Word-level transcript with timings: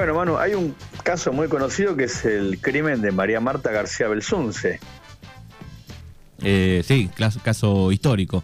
Bueno, 0.00 0.14
Manu, 0.14 0.38
hay 0.38 0.54
un 0.54 0.74
caso 1.02 1.30
muy 1.30 1.48
conocido 1.48 1.94
que 1.94 2.04
es 2.04 2.24
el 2.24 2.58
crimen 2.58 3.02
de 3.02 3.10
María 3.10 3.38
Marta 3.38 3.70
García 3.70 4.08
Belsunce. 4.08 4.80
Eh, 6.42 6.82
sí, 6.86 7.10
caso 7.44 7.92
histórico. 7.92 8.42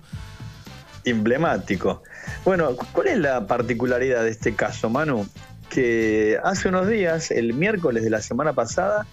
Emblemático. 1.03 2.03
Bueno, 2.45 2.77
¿cuál 2.93 3.07
es 3.07 3.17
la 3.17 3.47
particularidad 3.47 4.25
de 4.25 4.33
este 4.33 4.55
caso, 4.55 4.91
Manu? 4.91 5.27
Que 5.71 6.39
hace 6.45 6.69
unos 6.69 6.89
días, 6.89 7.31
el 7.31 7.55
miércoles 7.55 8.05
de 8.05 8.11
la 8.11 8.21
semana 8.21 8.53
pasada, 8.53 9.07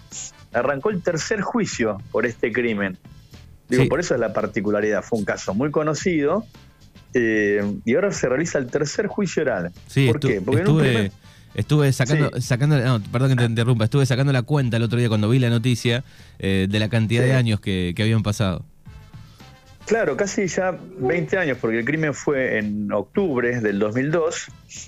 arrancó 0.52 0.90
el 0.90 1.02
tercer 1.02 1.40
juicio 1.40 1.96
por 2.12 2.26
este 2.26 2.52
crimen. 2.52 2.98
Digo, 3.70 3.88
por 3.88 4.00
eso 4.00 4.12
es 4.12 4.20
la 4.20 4.34
particularidad. 4.34 5.02
Fue 5.02 5.18
un 5.18 5.24
caso 5.24 5.54
muy 5.54 5.70
conocido 5.70 6.44
eh, 7.14 7.78
y 7.86 7.94
ahora 7.94 8.12
se 8.12 8.28
realiza 8.28 8.58
el 8.58 8.66
tercer 8.66 9.06
juicio 9.06 9.44
oral. 9.44 9.72
Sí, 9.86 10.08
¿Por 10.08 10.20
qué? 10.20 10.42
Porque 10.42 10.60
estuve, 10.60 11.12
estuve 11.54 11.92
sacando, 11.92 12.30
sacando 12.40 12.78
no, 12.78 13.00
perdón 13.10 13.30
que 13.30 13.36
te 13.36 13.44
interrumpa, 13.44 13.84
estuve 13.84 14.06
sacando 14.06 14.32
la 14.32 14.42
cuenta 14.42 14.76
el 14.76 14.82
otro 14.82 14.98
día 14.98 15.08
cuando 15.08 15.28
vi 15.28 15.38
la 15.38 15.50
noticia 15.50 16.04
eh, 16.38 16.66
de 16.68 16.78
la 16.78 16.88
cantidad 16.88 17.22
de 17.22 17.34
años 17.34 17.60
que, 17.60 17.92
que 17.96 18.02
habían 18.02 18.22
pasado. 18.22 18.64
Claro, 19.86 20.16
casi 20.16 20.46
ya 20.46 20.74
20 20.98 21.36
años, 21.36 21.58
porque 21.60 21.78
el 21.80 21.84
crimen 21.84 22.14
fue 22.14 22.58
en 22.58 22.90
octubre 22.90 23.60
del 23.60 23.78
2002, 23.78 24.46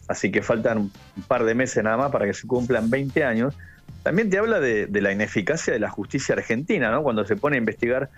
así 0.08 0.32
que 0.32 0.42
faltan 0.42 0.78
un 0.78 0.92
par 1.28 1.44
de 1.44 1.54
meses 1.54 1.84
nada 1.84 1.98
más 1.98 2.10
para 2.10 2.24
que 2.24 2.32
se 2.32 2.46
cumplan 2.46 2.88
20 2.88 3.22
años. 3.22 3.54
También 4.02 4.30
te 4.30 4.38
habla 4.38 4.58
de, 4.58 4.88
la 4.90 5.12
ineficacia 5.12 5.72
de 5.74 5.80
la 5.80 5.90
justicia 5.90 6.34
argentina, 6.34 6.90
¿no? 6.90 7.02
Cuando 7.02 7.26
se 7.26 7.36
pone 7.36 7.56
a 7.56 7.58
investigar 7.58 8.08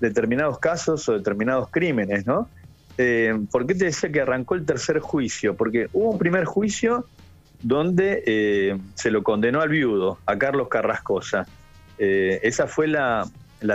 determinados 0.00 0.58
casos 0.58 1.08
o 1.08 1.14
determinados 1.14 1.68
crímenes, 1.70 2.26
¿no? 2.26 2.48
Eh, 2.98 3.38
¿Por 3.50 3.66
qué 3.66 3.74
te 3.74 3.86
decía 3.86 4.12
que 4.12 4.20
arrancó 4.20 4.56
el 4.56 4.66
tercer 4.66 4.98
juicio? 4.98 5.56
Porque 5.56 5.88
hubo 5.94 6.10
un 6.10 6.18
primer 6.18 6.44
juicio 6.44 7.06
donde 7.62 8.22
eh, 8.26 8.78
se 8.94 9.10
lo 9.10 9.22
condenó 9.22 9.60
al 9.60 9.68
viudo, 9.68 10.18
a 10.26 10.36
Carlos 10.38 10.68
Carrascosa. 10.68 11.46
Eh, 11.98 12.40
esa 12.42 12.66
fue 12.66 12.88
la, 12.88 13.30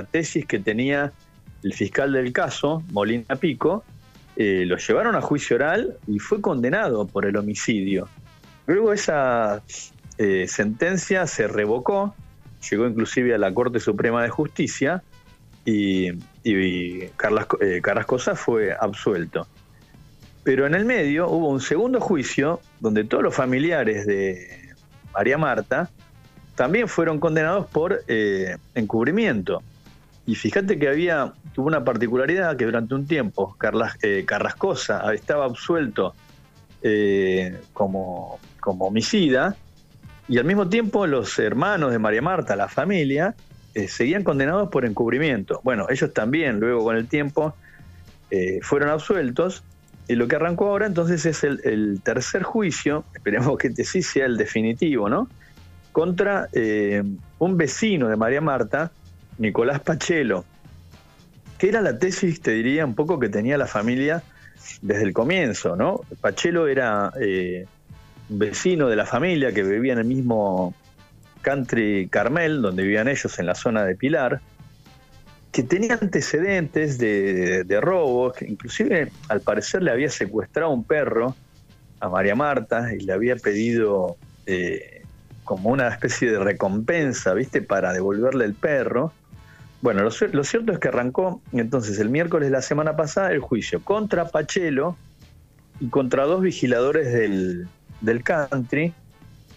tesis 0.09 0.46
que 0.46 0.59
tenía 0.59 1.12
el 1.64 1.73
fiscal 1.73 2.12
del 2.12 2.34
caso, 2.34 2.84
Molina 2.92 3.36
Pico, 3.36 3.84
eh, 4.36 4.66
lo 4.66 4.78
llevaron 4.78 5.16
a 5.16 5.22
juicio 5.22 5.56
oral 5.56 5.96
y 6.08 6.20
fue 6.20 6.42
condenado 6.42 7.08
por 7.08 7.26
el 7.26 7.38
homicidio. 7.38 8.09
Luego 8.66 8.94
esa 8.94 9.62
eh, 10.18 10.48
sentencia 10.48 11.28
se 11.28 11.48
revocó, 11.48 12.16
llegó 12.70 12.88
inclusive 12.88 13.36
a 13.36 13.38
la 13.38 13.54
Corte 13.54 13.80
Suprema 13.80 14.24
de 14.24 14.30
Justicia 14.30 15.04
y, 15.64 16.12
y 16.44 17.08
Carrascosa 17.81 18.36
fue 18.36 18.74
absuelto. 18.74 19.48
Pero 20.46 20.66
en 20.66 20.74
el 20.76 20.86
medio 20.86 21.28
hubo 21.28 21.50
un 21.50 21.60
segundo 21.60 22.00
juicio 22.00 22.62
donde 22.80 23.04
todos 23.04 23.22
los 23.22 23.36
familiares 23.36 24.06
de 24.06 24.74
María 25.14 25.38
Marta 25.38 25.90
también 26.56 26.88
fueron 26.88 27.20
condenados 27.20 27.66
por 27.66 28.06
encubrimiento. 28.08 29.62
Y 30.28 30.36
fíjate 30.36 30.80
que 30.80 30.88
había, 30.88 31.34
tuvo 31.54 31.68
una 31.68 31.84
particularidad 31.84 32.58
que 32.58 32.66
durante 32.66 32.96
un 32.96 33.06
tiempo 33.06 33.56
eh, 34.02 34.24
Carrascosa 34.26 35.14
estaba 35.14 35.46
absuelto 35.46 36.16
eh, 36.82 37.59
como, 37.74 38.40
como 38.59 38.86
homicida 38.86 39.56
y 40.28 40.40
al 40.40 40.46
mismo 40.46 40.68
tiempo 40.68 41.06
los 41.06 41.38
hermanos 41.38 41.92
de 41.92 42.00
María 42.00 42.24
Marta, 42.24 42.56
la 42.56 42.68
familia, 42.68 43.36
eh, 43.76 43.88
seguían 43.88 44.24
condenados 44.24 44.70
por 44.70 44.86
encubrimiento. 44.86 45.62
Bueno, 45.64 45.86
ellos 45.90 46.12
también 46.14 46.59
luego 46.59 46.84
con 46.84 46.96
el 46.96 47.08
tiempo 47.08 47.56
fueron 48.64 48.90
absueltos 48.90 49.64
y 50.08 50.16
lo 50.16 50.28
que 50.28 50.36
arrancó 50.36 50.67
ahora 50.67 50.86
entonces 50.86 51.25
es 51.25 51.44
el, 51.44 52.02
tercer 52.03 52.44
juicio, 52.44 53.06
esperemos 53.14 53.58
que 53.58 53.67
este 53.70 53.84
sí 53.84 54.02
sea 54.02 54.25
el 54.25 54.38
definitivo, 54.38 55.09
¿no? 55.09 55.30
Contra 55.92 56.50
un 57.39 57.58
vecino 57.58 58.09
de 58.09 58.16
María 58.16 58.42
Marta, 58.42 58.92
Nicolás 59.38 59.80
Pachelo, 59.80 60.45
que 61.58 61.70
era 61.70 61.81
la 61.81 61.97
tesis, 61.97 62.42
te 62.42 62.52
diría, 62.52 62.85
un 62.85 62.96
poco 62.96 63.19
que 63.19 63.30
tenía 63.30 63.57
la 63.57 63.68
familia 63.68 64.24
desde 64.81 65.03
el 65.03 65.13
comienzo, 65.13 65.75
¿no? 65.75 66.02
Pachelo 66.22 66.68
era 66.68 67.12
eh, 67.19 67.66
un 68.30 68.40
vecino 68.40 68.88
de 68.88 68.96
la 68.96 69.06
familia 69.06 69.53
que 69.53 69.63
vivía 69.63 69.94
en 69.94 70.00
el 70.00 70.06
mismo 70.06 70.74
country 71.41 72.07
Carmel, 72.09 72.62
donde 72.62 72.84
vivían 72.84 73.07
ellos 73.07 73.38
en 73.40 73.46
la 73.46 73.56
zona 73.56 73.85
de 73.85 73.96
Pilar, 73.96 74.41
que 75.56 75.64
tenía 75.64 75.94
antecedentes 75.94 76.98
de, 76.98 77.80
robos, 77.80 78.34
que 78.34 78.46
inclusive 78.46 79.10
al 79.30 79.40
parecer 79.40 79.84
le 79.84 79.92
había 79.92 80.10
secuestrado 80.10 80.70
un 80.70 80.84
perro 80.84 81.34
a 82.02 82.10
María 82.10 82.36
Marta 82.36 82.94
y 82.94 83.00
le 83.00 83.14
había 83.14 83.38
pedido 83.38 84.18
eh, 84.48 85.04
como 85.46 85.70
una 85.70 85.88
especie 85.88 86.30
de 86.30 86.40
recompensa, 86.40 87.34
¿viste?, 87.34 87.62
para 87.62 87.94
devolverle 87.94 88.44
el 88.44 88.54
perro. 88.54 89.14
Bueno, 89.82 90.04
lo, 90.04 90.44
cierto 90.44 90.74
es 90.74 90.80
que 90.80 90.90
arrancó 90.90 91.42
entonces 91.54 92.00
el 92.00 92.10
miércoles 92.10 92.50
de 92.50 92.52
la 92.52 92.62
semana 92.62 92.98
pasada 92.98 93.32
el 93.32 93.40
juicio 93.40 93.82
contra 93.82 94.28
Pachelo 94.28 94.98
y 95.80 95.88
contra 95.88 96.26
dos 96.26 96.42
vigiladores 96.42 97.14
del, 97.14 98.24
country, 98.26 98.94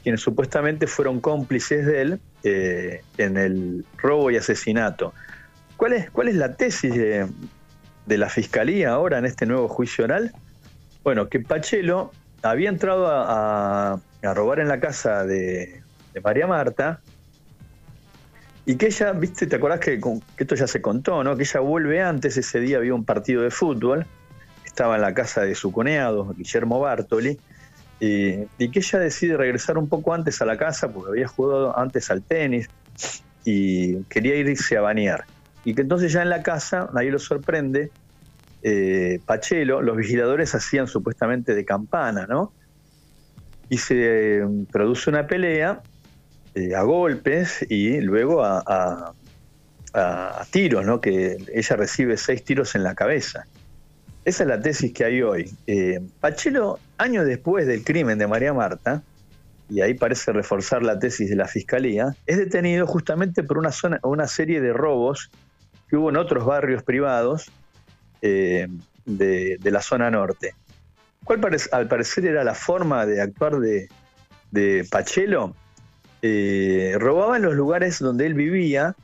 quienes 0.04 0.20
supuestamente 0.20 0.86
fueron 0.86 1.18
cómplices 1.18 1.84
de 1.86 2.02
él 2.02 2.20
eh, 2.44 3.02
en 3.16 3.36
el 3.36 3.84
robo 3.96 4.30
y 4.30 4.36
asesinato. 4.36 5.12
¿Cuál 5.78 5.92
es, 5.92 6.10
cuál 6.10 6.26
es 6.26 6.34
la 6.34 6.54
tesis 6.54 6.92
de, 6.92 7.28
la 8.08 8.28
fiscalía 8.28 8.90
ahora 8.90 9.18
en 9.18 9.26
este 9.26 9.46
nuevo 9.46 9.68
juicio 9.68 10.06
oral? 10.06 10.32
Bueno, 11.04 11.28
que 11.28 11.38
Pachelo 11.38 12.10
había 12.42 12.68
entrado 12.68 13.06
a, 13.08 14.00
robar 14.34 14.58
en 14.58 14.66
la 14.66 14.80
casa 14.80 15.24
de, 15.24 15.80
María 16.24 16.48
Marta 16.48 17.00
y 18.66 18.74
que 18.74 18.86
ella, 18.86 19.12
viste, 19.12 19.46
¿te 19.46 19.54
acordás 19.54 19.78
que, 19.78 20.00
esto 20.36 20.54
ya 20.56 20.66
se 20.66 20.82
contó, 20.82 21.22
¿no? 21.22 21.36
Que 21.36 21.44
ella 21.44 21.60
vuelve 21.60 22.02
antes, 22.02 22.36
ese 22.36 22.58
día 22.58 22.78
había 22.78 22.92
un 22.92 23.04
partido 23.04 23.42
de 23.42 23.52
fútbol, 23.52 24.04
estaba 24.64 24.96
en 24.96 25.02
la 25.02 25.14
casa 25.14 25.42
de 25.42 25.54
su 25.54 25.70
cuñado, 25.70 26.34
Guillermo 26.36 26.80
Bartoli, 26.80 27.38
y, 28.00 28.46
que 28.68 28.80
ella 28.80 28.98
decide 28.98 29.36
regresar 29.36 29.78
un 29.78 29.88
poco 29.88 30.12
antes 30.12 30.42
a 30.42 30.44
la 30.44 30.58
casa 30.58 30.92
porque 30.92 31.10
había 31.10 31.28
jugado 31.28 31.78
antes 31.78 32.10
al 32.10 32.20
tenis 32.20 32.68
y 33.44 34.02
quería 34.04 34.34
irse 34.34 34.76
a 34.76 34.80
bañar. 34.80 35.24
Y 35.64 35.74
que 35.74 35.82
entonces 35.82 36.12
ya 36.12 36.22
en 36.22 36.30
la 36.30 36.42
casa, 36.42 36.88
ahí 36.94 37.10
lo 37.10 37.18
sorprende, 37.18 37.90
eh, 38.62 39.20
Pachelo, 39.24 39.82
los 39.82 39.96
vigiladores 39.96 40.54
hacían 40.54 40.86
supuestamente 40.86 41.54
de 41.54 41.64
campana, 41.64 42.26
¿no? 42.26 42.52
Y 43.68 43.78
se 43.78 44.38
eh, 44.38 44.46
produce 44.70 45.10
una 45.10 45.26
pelea 45.26 45.82
eh, 46.54 46.74
a 46.74 46.82
golpes 46.82 47.64
y 47.68 48.00
luego 48.00 48.42
a, 48.42 49.12
tiros, 50.50 50.84
¿no? 50.84 51.00
que 51.00 51.36
ella 51.52 51.76
recibe 51.76 52.16
seis 52.16 52.44
tiros 52.44 52.74
en 52.76 52.84
la 52.84 52.94
cabeza. 52.94 53.46
Esa 54.24 54.42
es 54.44 54.48
la 54.48 54.60
tesis 54.60 54.92
que 54.92 55.04
hay 55.04 55.22
hoy. 55.22 55.50
Eh, 55.66 56.00
Pachelo, 56.20 56.78
años 56.98 57.26
después 57.26 57.66
del 57.66 57.82
crimen 57.82 58.18
de 58.18 58.26
María 58.26 58.52
Marta, 58.52 59.02
y 59.68 59.80
ahí 59.80 59.94
parece 59.94 60.32
reforzar 60.32 60.82
la 60.82 60.98
tesis 60.98 61.30
de 61.30 61.36
la 61.36 61.48
fiscalía, 61.48 62.14
es 62.26 62.38
detenido 62.38 62.86
justamente 62.86 63.42
por 63.42 63.58
una, 63.58 63.72
zona, 63.72 63.98
una 64.02 64.26
serie 64.26 64.60
de 64.60 64.72
robos 64.72 65.30
que 65.88 65.96
hubo 65.96 66.10
en 66.10 66.16
otros 66.16 66.44
barrios 66.44 66.82
privados 66.82 67.50
eh, 68.22 68.68
de, 69.04 69.58
la 69.62 69.80
zona 69.80 70.10
norte. 70.10 70.54
¿Cuál 71.24 71.40
al 71.72 71.88
parecer 71.88 72.26
era 72.26 72.44
la 72.44 72.54
forma 72.54 73.06
de 73.06 73.20
actuar 73.20 73.58
de, 73.58 73.88
de 74.50 74.86
Pachelo? 74.90 75.54
eh, 76.20 76.96
robaba 76.98 77.36
en 77.36 77.44
los 77.44 77.54
lugares 77.54 78.00
donde 78.00 78.26
él 78.26 78.34
vivía, 78.34 78.96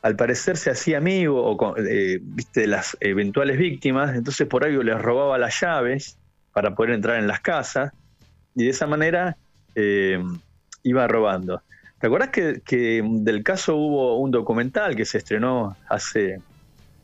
al 0.00 0.16
parecer 0.16 0.56
se 0.56 0.70
hacía 0.70 0.98
amigo 0.98 1.44
o 1.44 1.76
eh, 1.76 2.18
viste 2.22 2.66
las 2.66 2.96
eventuales 3.00 3.58
víctimas, 3.58 4.16
entonces 4.16 4.46
por 4.46 4.64
algo 4.64 4.82
les 4.82 5.00
robaba 5.00 5.36
las 5.36 5.60
llaves 5.60 6.16
para 6.52 6.74
poder 6.74 6.92
entrar 6.92 7.18
en 7.18 7.26
las 7.26 7.40
casas 7.40 7.92
y 8.54 8.64
de 8.64 8.70
esa 8.70 8.86
manera 8.86 9.36
iba 10.82 11.06
robando. 11.06 11.60
¿Te 12.00 12.08
acuerdas 12.08 12.28
que, 12.30 13.02
del 13.02 13.42
caso 13.42 13.76
hubo 13.76 14.18
un 14.18 14.30
documental 14.30 14.94
que 14.94 15.04
se 15.04 15.18
estrenó 15.18 15.76
hace 15.88 16.40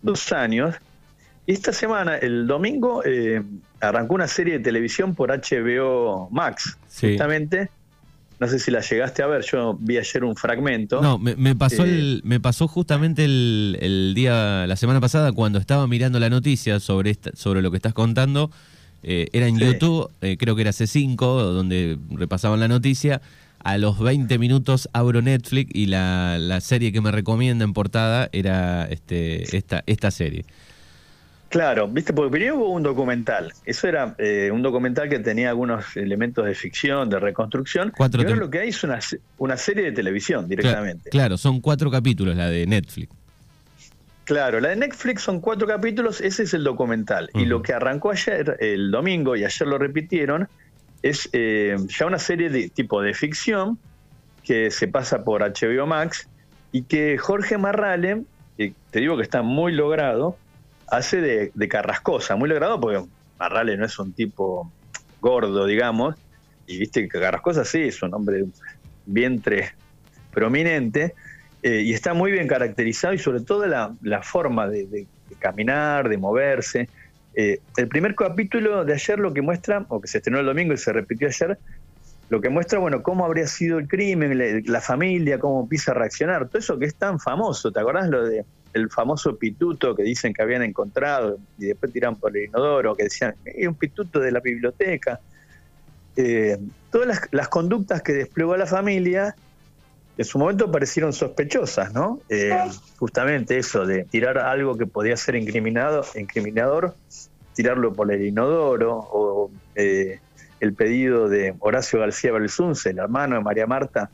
dos 0.02 0.32
años? 0.32 0.74
Y 1.46 1.52
esta 1.52 1.72
semana, 1.72 2.16
el 2.16 2.46
domingo, 2.46 3.02
eh, 3.04 3.42
arrancó 3.80 4.14
una 4.14 4.28
serie 4.28 4.58
de 4.58 4.64
televisión 4.64 5.14
por 5.14 5.30
HBO 5.30 6.28
Max, 6.30 6.78
justamente 7.00 7.70
no 8.38 8.48
sé 8.48 8.58
si 8.58 8.72
la 8.72 8.80
llegaste 8.80 9.22
a 9.22 9.28
ver, 9.28 9.44
yo 9.44 9.78
vi 9.78 9.98
ayer 9.98 10.24
un 10.24 10.34
fragmento. 10.34 11.00
No, 11.00 11.16
me, 11.16 11.54
pasó, 11.54 11.84
el, 11.84 12.18
eh, 12.18 12.20
me 12.24 12.40
pasó 12.40 12.66
justamente 12.66 13.24
el, 13.24 14.12
día, 14.16 14.66
la 14.66 14.74
semana 14.74 15.00
pasada, 15.00 15.30
cuando 15.30 15.60
estaba 15.60 15.86
mirando 15.86 16.18
la 16.18 16.28
noticia 16.28 16.80
sobre, 16.80 17.16
sobre 17.34 17.62
lo 17.62 17.70
que 17.70 17.76
estás 17.76 17.94
contando. 17.94 18.50
Eh, 19.04 19.28
era 19.32 19.46
en 19.46 19.60
YouTube, 19.60 20.10
creo 20.38 20.56
que 20.56 20.62
era 20.62 20.72
C5, 20.72 21.16
donde 21.16 21.98
repasaban 22.10 22.58
la 22.58 22.66
noticia. 22.66 23.22
A 23.64 23.78
los 23.78 23.98
20 23.98 24.38
minutos 24.38 24.88
abro 24.92 25.22
Netflix 25.22 25.70
y 25.74 25.86
la, 25.86 26.58
serie 26.60 26.92
que 26.92 27.00
me 27.00 27.10
recomienda 27.12 27.64
en 27.64 27.72
portada 27.72 28.28
era 28.32 28.86
este, 28.86 29.56
esta, 29.56 29.82
esta 29.86 30.10
serie. 30.10 30.44
Claro, 31.52 31.86
viste, 31.86 32.14
porque 32.14 32.30
primero 32.30 32.56
hubo 32.56 32.70
un 32.70 32.82
documental. 32.82 33.52
Eso 33.66 33.86
era 33.86 34.14
eh, 34.16 34.50
un 34.50 34.62
documental 34.62 35.10
que 35.10 35.18
tenía 35.18 35.50
algunos 35.50 35.96
elementos 35.98 36.46
de 36.46 36.54
ficción, 36.54 37.10
de 37.10 37.20
reconstrucción. 37.20 37.92
Cuatro 37.94 38.22
ahora 38.22 38.36
lo 38.36 38.48
que 38.48 38.60
hay 38.60 38.70
es 38.70 38.82
una, 38.84 38.98
una 39.36 39.58
serie 39.58 39.84
de 39.84 39.92
televisión 39.92 40.48
directamente. 40.48 41.10
Claro, 41.10 41.36
son 41.36 41.60
cuatro 41.60 41.90
capítulos 41.90 42.36
la 42.36 42.48
de 42.48 42.66
Netflix. 42.66 43.14
Claro, 44.24 44.60
la 44.60 44.70
de 44.70 44.76
Netflix 44.76 45.22
son 45.22 45.40
cuatro 45.40 45.66
capítulos, 45.66 46.22
ese 46.22 46.44
es 46.44 46.54
el 46.54 46.64
documental. 46.64 47.28
Y 47.34 47.44
lo 47.44 47.60
que 47.60 47.74
arrancó 47.74 48.12
ayer, 48.12 48.56
el 48.60 48.90
domingo, 48.90 49.36
y 49.36 49.44
ayer 49.44 49.68
lo 49.68 49.76
repitieron, 49.76 50.48
es 51.02 51.28
eh, 51.32 51.76
ya 51.88 52.06
una 52.06 52.18
serie 52.18 52.48
de 52.48 52.68
tipo 52.68 53.02
de 53.02 53.14
ficción 53.14 53.78
que 54.44 54.70
se 54.70 54.88
pasa 54.88 55.24
por 55.24 55.42
HBO 55.42 55.86
Max 55.86 56.28
y 56.72 56.82
que 56.82 57.18
Jorge 57.18 57.58
Marrale, 57.58 58.22
te 58.56 59.00
digo 59.00 59.16
que 59.16 59.22
está 59.22 59.42
muy 59.42 59.72
logrado, 59.72 60.36
hace 60.88 61.20
de, 61.20 61.68
Carrascosa, 61.68 62.36
muy 62.36 62.48
logrado 62.48 62.80
porque 62.80 63.04
Marrale 63.38 63.76
no 63.76 63.86
es 63.86 63.98
un 63.98 64.12
tipo 64.12 64.70
gordo, 65.20 65.66
digamos, 65.66 66.16
y 66.66 66.78
viste 66.78 67.08
que 67.08 67.20
Carrascosa 67.20 67.64
sí 67.64 67.82
es 67.82 68.02
un 68.02 68.14
hombre 68.14 68.38
de 68.38 68.48
vientre 69.06 69.72
prominente, 70.32 71.14
eh, 71.62 71.82
y 71.82 71.92
está 71.92 72.12
muy 72.12 72.32
bien 72.32 72.48
caracterizado 72.48 73.14
y 73.14 73.18
sobre 73.18 73.40
todo 73.40 73.66
la, 73.66 74.22
forma 74.22 74.68
de, 74.68 75.06
caminar, 75.38 76.08
de 76.08 76.16
moverse. 76.16 76.88
Eh, 77.34 77.60
el 77.76 77.88
primer 77.88 78.14
capítulo 78.14 78.84
de 78.84 78.92
ayer 78.92 79.18
lo 79.18 79.32
que 79.32 79.42
muestra, 79.42 79.86
o 79.88 80.00
que 80.00 80.08
se 80.08 80.18
estrenó 80.18 80.40
el 80.40 80.46
domingo 80.46 80.74
y 80.74 80.78
se 80.78 80.92
repitió 80.92 81.28
ayer, 81.28 81.58
lo 82.28 82.40
que 82.40 82.48
muestra, 82.48 82.78
bueno, 82.78 83.02
cómo 83.02 83.24
habría 83.24 83.46
sido 83.46 83.78
el 83.78 83.88
crimen, 83.88 84.64
la, 84.66 84.80
familia, 84.80 85.38
cómo 85.38 85.62
empieza 85.62 85.90
a 85.90 85.94
reaccionar, 85.94 86.48
todo 86.48 86.58
eso 86.58 86.78
que 86.78 86.86
es 86.86 86.94
tan 86.94 87.20
famoso, 87.20 87.70
¿te 87.70 87.80
acordás 87.80 88.08
lo 88.08 88.24
de 88.24 88.44
el 88.72 88.90
famoso 88.90 89.36
pituto 89.36 89.94
que 89.94 90.02
dicen 90.02 90.32
que 90.32 90.42
habían 90.42 90.62
encontrado 90.62 91.38
y 91.58 91.66
después 91.66 91.92
tiran 91.92 92.16
por 92.16 92.36
el 92.36 92.44
inodoro, 92.44 92.94
que 92.94 93.04
decían, 93.04 93.34
es 93.44 93.68
un 93.68 93.74
pituto 93.74 94.18
de 94.20 94.32
la 94.32 94.40
biblioteca. 94.40 95.20
Eh, 96.16 96.58
todas 96.90 97.28
las, 97.30 97.48
conductas 97.48 98.02
que 98.02 98.12
desplegó 98.12 98.56
la 98.56 98.66
familia 98.66 99.34
en 100.18 100.24
su 100.24 100.38
momento 100.38 100.70
parecieron 100.70 101.12
sospechosas, 101.12 101.92
¿no? 101.92 102.20
Eh, 102.28 102.54
justamente 102.98 103.58
eso 103.58 103.86
de 103.86 104.04
tirar 104.04 104.38
algo 104.38 104.76
que 104.76 104.86
podía 104.86 105.16
ser 105.16 105.36
incriminado, 105.36 106.04
incriminador, 106.14 106.94
tirarlo 107.54 107.92
por 107.92 108.12
el 108.12 108.24
inodoro, 108.26 108.96
o 108.96 109.50
eh, 109.74 110.20
el 110.60 110.74
pedido 110.74 111.28
de 111.28 111.54
Horacio 111.60 112.00
García 112.00 112.32
Belsunce, 112.32 112.90
el 112.90 112.98
hermano 112.98 113.36
de 113.36 113.42
María 113.42 113.66
Marta, 113.66 114.10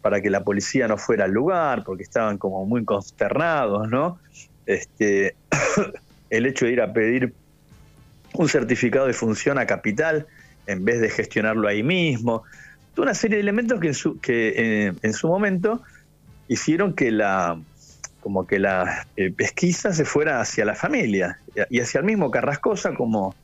para 0.00 0.20
que 0.20 0.30
la 0.30 0.42
policía 0.42 0.88
no 0.88 0.96
fuera 0.96 1.24
al 1.24 1.32
lugar, 1.32 1.84
porque 1.84 2.02
estaban 2.02 2.38
como 2.38 2.64
muy 2.64 2.84
consternados, 2.84 3.88
¿no? 3.88 4.18
Este, 4.66 5.34
el 6.30 6.46
hecho 6.46 6.66
de 6.66 6.72
ir 6.72 6.80
a 6.80 6.92
pedir 6.92 7.34
un 8.34 8.48
certificado 8.48 9.06
de 9.06 9.12
función 9.12 9.58
a 9.58 9.66
capital 9.66 10.26
en 10.66 10.84
vez 10.84 11.00
de 11.00 11.10
gestionarlo 11.10 11.68
ahí 11.68 11.82
mismo. 11.82 12.44
Toda 12.94 13.06
una 13.06 13.14
serie 13.14 13.36
de 13.36 13.42
elementos 13.42 13.80
que 13.80 13.88
en 13.88 13.94
su, 13.94 14.20
que, 14.20 14.54
eh, 14.56 14.92
en 15.02 15.12
su 15.12 15.28
momento 15.28 15.82
hicieron 16.48 16.94
que 16.94 17.10
la 17.10 17.58
como 18.20 18.46
que 18.46 18.60
la 18.60 19.06
eh, 19.16 19.32
pesquisa 19.32 19.92
se 19.92 20.04
fuera 20.04 20.40
hacia 20.40 20.64
la 20.64 20.76
familia 20.76 21.40
y 21.68 21.80
hacia 21.80 21.98
el 21.98 22.04
mismo 22.04 22.30
Carrascosa 22.30 22.94
como 22.94 23.34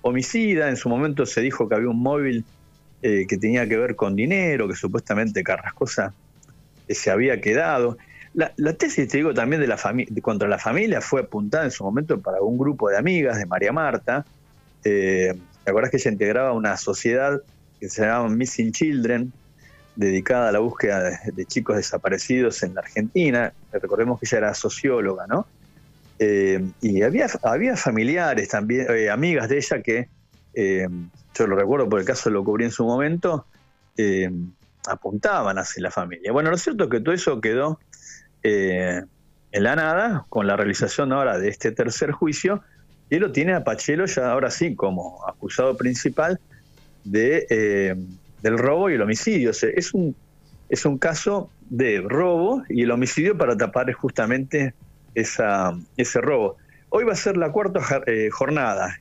homicida. 0.00 0.70
En 0.70 0.76
su 0.76 0.88
momento 0.88 1.26
se 1.26 1.42
dijo 1.42 1.68
que 1.68 1.74
había 1.74 1.90
un 1.90 2.00
móvil 2.00 2.42
eh, 3.02 3.26
que 3.28 3.36
tenía 3.36 3.68
que 3.68 3.76
ver 3.76 3.96
con 3.96 4.16
dinero, 4.16 4.66
que 4.66 4.76
supuestamente 4.76 5.42
Carrascosa 5.42 6.14
se 6.88 7.10
había 7.10 7.40
quedado. 7.42 7.98
La, 8.32 8.72
tesis, 8.72 9.06
te 9.08 9.18
digo, 9.18 9.32
también 9.34 9.60
de 9.60 9.68
la 9.68 9.78
contra 10.22 10.48
la 10.48 10.58
familia 10.58 11.00
fue 11.00 11.20
apuntada 11.20 11.64
en 11.64 11.70
su 11.70 11.84
momento 11.84 12.18
para 12.20 12.40
un 12.40 12.58
grupo 12.58 12.88
de 12.88 12.96
amigas 12.96 13.36
de 13.36 13.46
María 13.46 13.72
Marta. 13.72 14.24
Eh, 14.84 15.34
¿Te 15.62 15.70
acuerdas 15.70 15.90
que 15.90 15.98
ella 15.98 16.10
integraba 16.10 16.52
una 16.52 16.76
sociedad 16.76 17.40
que 17.84 17.90
se 17.90 18.02
llamaba 18.02 18.28
Missing 18.28 18.72
Children, 18.72 19.32
dedicada 19.96 20.48
a 20.48 20.52
la 20.52 20.58
búsqueda 20.58 21.20
de, 21.24 21.44
chicos 21.46 21.76
desaparecidos 21.76 22.62
en 22.62 22.74
la 22.74 22.80
Argentina? 22.80 23.52
Recordemos 23.72 24.18
que 24.18 24.26
ella 24.26 24.38
era 24.38 24.54
socióloga, 24.54 25.26
¿no? 25.26 25.46
y 26.80 27.02
había, 27.02 27.28
familiares 27.76 28.48
también, 28.48 28.86
amigas 29.10 29.48
de 29.48 29.58
ella 29.58 29.82
que 29.82 30.08
yo 31.34 31.46
lo 31.46 31.56
recuerdo 31.56 31.88
por 31.88 32.00
el 32.00 32.06
caso 32.06 32.30
lo 32.30 32.44
cubrí 32.44 32.64
en 32.64 32.70
su 32.70 32.84
momento, 32.84 33.46
eh, 33.96 34.30
apuntaban 34.86 35.58
hacia 35.58 35.82
la 35.82 35.90
familia. 35.90 36.32
Bueno, 36.32 36.50
lo 36.50 36.56
cierto 36.56 36.84
es 36.84 36.90
que 36.90 37.00
todo 37.00 37.14
eso 37.14 37.40
quedó 37.40 37.80
eh, 38.42 39.02
en 39.52 39.62
la 39.62 39.76
nada 39.76 40.24
con 40.28 40.46
la 40.46 40.56
realización 40.56 41.12
ahora 41.12 41.38
de 41.38 41.48
este 41.48 41.72
tercer 41.72 42.12
juicio 42.12 42.62
y 43.10 43.18
lo 43.18 43.32
tiene 43.32 43.54
a 43.54 43.64
Pachelo 43.64 44.06
ya 44.06 44.30
ahora 44.30 44.50
sí 44.50 44.74
como 44.74 45.26
acusado 45.26 45.76
principal 45.76 46.40
de, 47.04 47.46
eh, 47.50 47.94
del 48.42 48.58
robo 48.58 48.90
y 48.90 48.94
el 48.94 49.02
homicidio. 49.02 49.50
es, 49.50 49.94
un, 49.94 50.14
es 50.68 50.84
un 50.84 50.98
caso 50.98 51.50
de 51.70 52.00
robo 52.00 52.62
y 52.68 52.82
el 52.82 52.90
homicidio 52.90 53.36
para 53.36 53.56
tapar 53.56 53.92
justamente 53.92 54.74
esa, 55.14 55.78
ese 55.96 56.20
robo. 56.20 56.56
Hoy 56.88 57.04
va 57.04 57.12
a 57.12 57.16
ser 57.16 57.36
la 57.36 57.50
cuarta 57.50 57.80
jornada. 58.30 58.96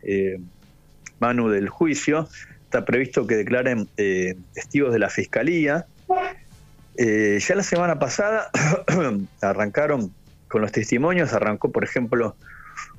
Manu, 1.24 1.50
del 1.50 1.70
juicio. 1.70 2.28
Está 2.66 2.84
previsto 2.84 3.26
que 3.26 3.38
declaren 3.38 3.88
eh, 3.98 4.36
testigos 4.54 4.92
de 4.92 5.00
la 5.00 5.10
Fiscalía. 5.10 5.86
Eh, 6.98 7.40
ya 7.40 7.56
la 7.56 7.64
semana 7.64 7.98
pasada 7.98 8.52
arrancaron 9.42 10.14
con 10.50 10.62
los 10.62 10.72
testimonios, 10.72 11.34
arrancó, 11.34 11.72
por 11.72 11.84
ejemplo, 11.84 12.36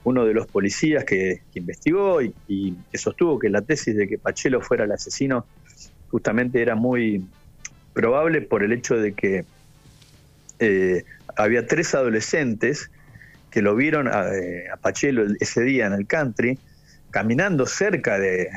uno 0.04 0.24
de 0.24 0.34
los 0.34 0.46
policías 0.46 1.04
que, 1.04 1.42
investigó 1.54 2.22
y, 2.22 2.76
que 2.90 2.98
sostuvo 2.98 3.38
que 3.38 3.50
la 3.50 3.62
tesis 3.62 3.96
de 3.96 4.06
que 4.06 4.18
Pachelo 4.18 4.60
fuera 4.60 4.84
el 4.84 4.92
asesino 4.92 5.46
justamente 6.10 6.62
era 6.62 6.74
muy 6.74 7.26
probable 7.92 8.40
por 8.42 8.62
el 8.62 8.72
hecho 8.72 8.96
de 8.96 9.12
que 9.14 9.44
eh, 10.58 11.04
había 11.36 11.66
tres 11.66 11.94
adolescentes 11.94 12.90
que 13.50 13.62
lo 13.62 13.74
vieron 13.74 14.08
a, 14.08 14.26
a, 14.72 14.76
Pachelo 14.76 15.24
ese 15.40 15.62
día 15.62 15.86
en 15.86 15.94
el 15.94 16.06
country 16.06 16.58
caminando 17.14 17.64
cerca 17.64 18.18
de, 18.18 18.50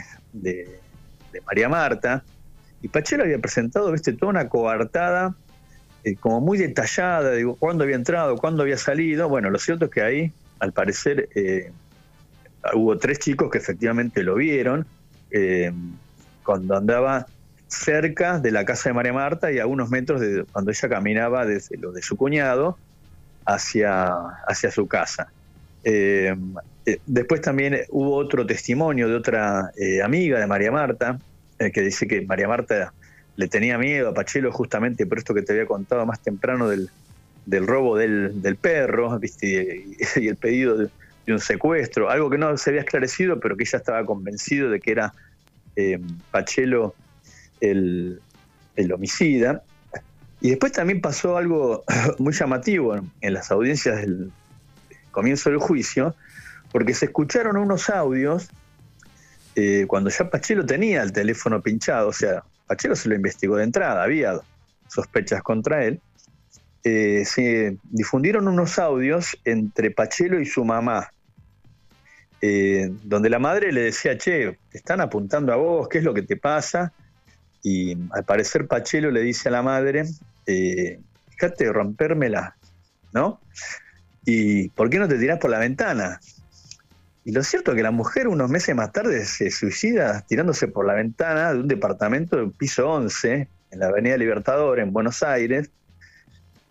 María 1.46 1.70
Marta, 1.70 2.24
y 2.82 2.88
Pachelo 2.88 3.24
había 3.24 3.38
presentado, 3.38 3.92
viste, 3.92 4.14
toda 4.14 4.32
una 4.32 4.50
coartada, 4.50 5.36
eh, 6.04 6.16
como 6.16 6.42
muy 6.42 6.58
detallada, 6.58 7.34
digo, 7.34 7.56
cuándo 7.56 7.84
había 7.84 7.96
entrado, 7.96 8.36
cuándo 8.38 8.64
había 8.64 8.78
salido. 8.78 9.30
Bueno, 9.30 9.52
lo 9.52 9.60
cierto 9.60 9.86
es 9.86 9.92
que 9.92 10.02
ahí, 10.02 10.34
al 10.60 10.74
parecer, 10.74 11.30
eh, 11.36 11.72
hubo 12.74 12.98
tres 12.98 13.20
chicos 13.20 13.50
que 13.52 13.58
efectivamente 13.58 14.24
lo 14.24 14.36
vieron 14.36 14.86
eh, 15.32 15.72
cuando 16.44 16.78
andaba 16.78 17.28
cerca 17.68 18.40
de 18.40 18.52
la 18.52 18.66
casa 18.66 18.90
de 18.90 18.94
María 18.94 19.14
Marta 19.14 19.52
y 19.52 19.60
a 19.60 19.68
unos 19.68 19.90
metros 19.90 20.22
de 20.22 20.46
cuando 20.52 20.72
ella 20.72 20.90
caminaba 20.90 21.46
desde 21.46 21.78
lo 21.78 21.92
de 21.92 22.02
su 22.02 22.16
cuñado 22.16 22.78
hacia, 23.46 24.14
hacia 24.48 24.72
su 24.72 24.88
casa. 24.88 25.32
Eh, 25.84 26.36
después 27.06 27.42
también 27.42 27.82
hubo 27.90 28.16
otro 28.16 28.46
testimonio 28.46 29.10
de 29.10 29.16
otra 29.16 29.72
amiga 30.04 30.40
de 30.40 30.48
María 30.48 30.72
Marta, 30.72 31.20
que 31.58 31.82
dice 31.82 32.08
que 32.08 32.22
María 32.22 32.48
Marta 32.48 32.94
le 33.36 33.48
tenía 33.48 33.78
miedo 33.78 34.10
a 34.10 34.14
Pachelo 34.14 34.52
justamente 34.52 35.06
por 35.06 35.18
esto 35.18 35.34
que 35.34 35.42
te 35.42 35.54
había 35.54 35.66
contado 35.66 36.06
más 36.06 36.22
temprano 36.22 36.70
del, 36.70 36.90
robo 37.66 37.98
del, 37.98 38.58
perro 38.60 39.18
¿viste? 39.20 39.86
Y, 40.16 40.28
el 40.28 40.36
pedido 40.36 40.78
de, 40.78 40.90
un 41.28 41.40
secuestro, 41.40 42.10
algo 42.10 42.30
que 42.30 42.38
no 42.38 42.56
se 42.58 42.70
había 42.70 42.82
esclarecido, 42.82 43.40
pero 43.40 43.58
que 43.58 43.64
ella 43.64 43.80
estaba 43.80 44.06
convencido 44.06 44.70
de 44.70 44.80
que 44.80 44.92
era 44.92 45.14
Pachelo 46.32 46.96
el, 47.60 48.22
el 48.78 48.94
homicida. 48.94 49.64
Y 50.40 50.52
después 50.52 50.72
también 50.72 51.02
pasó 51.02 51.38
algo 51.38 51.84
muy 52.18 52.34
llamativo 52.34 52.96
en 53.22 53.34
las 53.34 53.52
audiencias 53.52 53.98
del 53.98 54.32
comienzo 55.12 55.50
del 55.50 55.60
juicio, 55.60 56.16
porque 56.72 56.94
se 56.94 57.06
escucharon 57.06 57.58
unos 57.58 57.90
audios 57.90 58.50
eh, 59.56 59.86
cuando 59.88 60.12
ya 60.12 60.30
Pachelo 60.30 60.64
tenía 60.64 61.02
el 61.02 61.12
teléfono 61.12 61.64
pinchado, 61.64 62.10
o 62.10 62.14
sea, 62.14 62.44
Pachelo 62.68 62.96
se 62.96 63.10
lo 63.10 63.16
investigó 63.16 63.56
de 63.56 63.64
entrada, 63.64 64.04
había 64.04 64.40
sospechas 64.88 65.42
contra 65.42 65.84
él, 65.84 66.00
eh, 66.84 67.24
se 67.26 67.78
difundieron 67.84 68.48
unos 68.48 68.80
audios 68.80 69.38
entre 69.46 69.92
Pachelo 69.92 70.40
y 70.40 70.46
su 70.46 70.64
mamá, 70.64 71.12
eh, 72.42 72.92
donde 73.04 73.30
la 73.30 73.40
madre 73.40 73.72
le 73.72 73.82
decía, 73.82 74.18
che, 74.18 74.58
te 74.70 74.78
están 74.78 75.02
apuntando 75.02 75.52
a 75.54 75.56
vos, 75.56 75.88
¿qué 75.90 75.98
es 75.98 76.04
lo 76.04 76.14
que 76.14 76.22
te 76.22 76.38
pasa? 76.38 76.94
Y 77.64 77.98
al 78.12 78.24
parecer 78.26 78.68
Pachelo 78.68 79.12
le 79.12 79.22
dice 79.22 79.50
a 79.50 79.52
la 79.52 79.62
madre, 79.62 80.06
fíjate 80.46 81.66
de 81.66 81.74
rompérmela, 81.74 82.56
¿no? 83.14 83.42
¿Y 84.26 84.70
por 84.70 84.90
qué 84.90 85.00
no 85.00 85.08
te 85.08 85.18
tirás 85.18 85.40
por 85.40 85.50
la 85.50 85.60
ventana? 85.60 86.20
Y 87.28 87.34
lo 87.34 87.44
cierto 87.44 87.72
es 87.72 87.76
que 87.76 87.84
la 87.84 87.92
mujer 87.92 88.30
unos 88.30 88.50
meses 88.50 88.74
más 88.74 88.94
tarde 88.94 89.26
se 89.26 89.52
suicida 89.52 90.22
tirándose 90.28 90.70
por 90.70 90.86
la 90.88 90.94
ventana 90.94 91.54
de 91.54 91.60
un 91.60 91.68
departamento 91.68 92.38
de 92.38 92.48
piso 92.48 92.90
11 92.90 93.50
en 93.72 93.80
la 93.80 93.88
Avenida 93.88 94.16
Libertador 94.16 94.80
en 94.80 94.94
Buenos 94.94 95.24
Aires 95.24 95.70